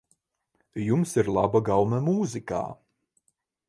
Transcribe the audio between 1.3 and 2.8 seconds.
laba gaume mūzikā.